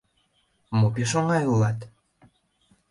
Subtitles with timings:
[0.77, 1.79] Мо пеш оҥай улат?